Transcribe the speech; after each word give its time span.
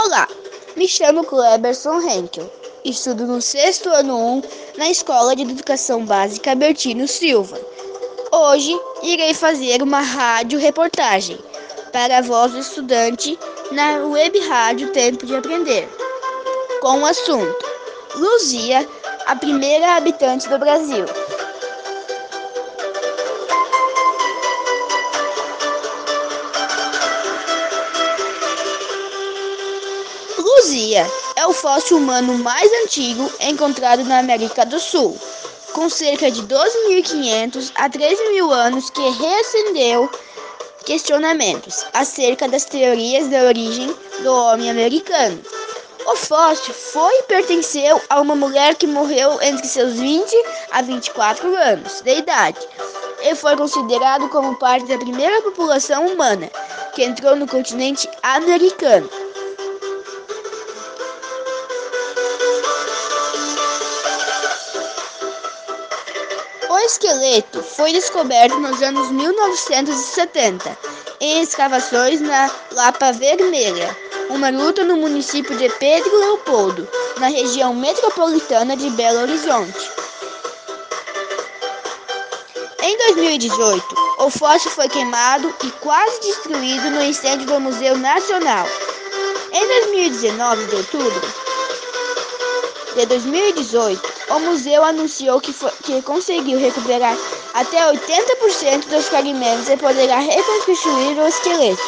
Olá, 0.00 0.28
me 0.76 0.86
chamo 0.86 1.24
Kleberson 1.24 2.00
Henkel. 2.00 2.48
Estudo 2.84 3.26
no 3.26 3.42
sexto 3.42 3.88
ano 3.88 4.16
1 4.16 4.42
na 4.76 4.88
Escola 4.88 5.34
de 5.34 5.42
Educação 5.42 6.04
Básica 6.06 6.54
Bertino 6.54 7.08
Silva. 7.08 7.60
Hoje 8.30 8.78
irei 9.02 9.34
fazer 9.34 9.82
uma 9.82 10.00
rádio 10.00 10.56
reportagem 10.60 11.36
para 11.92 12.18
a 12.18 12.22
voz 12.22 12.52
do 12.52 12.60
estudante 12.60 13.36
na 13.72 13.96
web 14.06 14.38
rádio 14.46 14.92
Tempo 14.92 15.26
de 15.26 15.34
Aprender, 15.34 15.88
com 16.80 17.00
o 17.00 17.04
assunto 17.04 17.66
Luzia, 18.14 18.88
a 19.26 19.34
primeira 19.34 19.96
habitante 19.96 20.48
do 20.48 20.60
Brasil. 20.60 21.06
Luzia 30.58 31.06
é 31.36 31.46
o 31.46 31.52
fóssil 31.52 31.98
humano 31.98 32.36
mais 32.38 32.68
antigo 32.84 33.30
encontrado 33.38 34.02
na 34.02 34.18
América 34.18 34.66
do 34.66 34.80
Sul, 34.80 35.16
com 35.72 35.88
cerca 35.88 36.32
de 36.32 36.42
12.500 36.42 37.70
a 37.76 37.88
13.000 37.88 38.50
anos 38.50 38.90
que 38.90 39.00
reacendeu 39.08 40.10
questionamentos 40.84 41.86
acerca 41.92 42.48
das 42.48 42.64
teorias 42.64 43.28
da 43.28 43.44
origem 43.44 43.94
do 44.24 44.34
homem 44.34 44.68
americano. 44.68 45.40
O 46.06 46.16
fóssil 46.16 46.74
foi 46.74 47.14
e 47.20 47.22
pertenceu 47.22 48.02
a 48.10 48.20
uma 48.20 48.34
mulher 48.34 48.74
que 48.74 48.88
morreu 48.88 49.40
entre 49.40 49.64
seus 49.64 49.94
20 49.94 50.34
a 50.72 50.82
24 50.82 51.54
anos 51.54 52.00
de 52.00 52.18
idade 52.18 52.58
e 53.22 53.32
foi 53.36 53.56
considerado 53.56 54.28
como 54.28 54.56
parte 54.56 54.88
da 54.88 54.98
primeira 54.98 55.40
população 55.40 56.08
humana 56.08 56.50
que 56.96 57.04
entrou 57.04 57.36
no 57.36 57.46
continente 57.46 58.10
americano. 58.24 59.08
O 66.68 66.78
esqueleto 66.80 67.62
foi 67.62 67.92
descoberto 67.92 68.58
nos 68.58 68.82
anos 68.82 69.10
1970 69.10 70.78
em 71.18 71.42
escavações 71.42 72.20
na 72.20 72.50
Lapa 72.72 73.10
Vermelha, 73.12 73.96
uma 74.28 74.50
luta 74.50 74.84
no 74.84 74.98
município 74.98 75.56
de 75.56 75.66
Pedro 75.70 76.14
Leopoldo, 76.18 76.86
na 77.18 77.28
região 77.28 77.74
metropolitana 77.74 78.76
de 78.76 78.90
Belo 78.90 79.20
Horizonte. 79.20 79.90
Em 82.82 82.98
2018, 83.14 83.84
o 84.18 84.30
fóssil 84.30 84.70
foi 84.70 84.90
queimado 84.90 85.54
e 85.64 85.70
quase 85.80 86.20
destruído 86.20 86.90
no 86.90 87.02
incêndio 87.02 87.46
do 87.46 87.60
Museu 87.60 87.96
Nacional. 87.96 88.66
Em 89.52 89.66
2019, 89.66 90.66
de 90.66 90.76
outubro 90.76 91.47
de 92.98 93.06
2018, 93.06 94.02
o 94.30 94.40
museu 94.40 94.82
anunciou 94.82 95.40
que, 95.40 95.52
foi, 95.52 95.70
que 95.84 96.02
conseguiu 96.02 96.58
recuperar 96.58 97.16
até 97.54 97.78
80% 97.92 98.88
dos 98.88 99.06
fragmentos 99.06 99.68
e 99.68 99.76
poderá 99.76 100.18
reconstruir 100.18 101.16
o 101.16 101.28
esqueleto. 101.28 101.80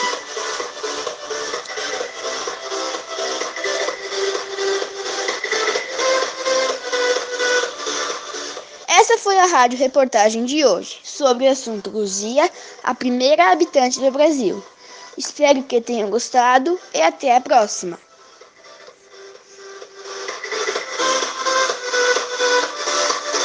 Essa 8.87 9.19
foi 9.19 9.37
a 9.37 9.47
rádio 9.47 9.79
reportagem 9.79 10.45
de 10.45 10.65
hoje 10.65 10.99
sobre 11.03 11.49
o 11.49 11.51
assunto 11.51 11.91
Luzia, 11.91 12.49
a 12.85 12.95
primeira 12.95 13.51
habitante 13.51 13.99
do 13.99 14.13
Brasil. 14.13 14.63
Espero 15.19 15.65
que 15.65 15.81
tenham 15.81 16.09
gostado 16.09 16.79
e 16.95 17.03
até 17.03 17.35
a 17.35 17.41
próxima. 17.41 17.99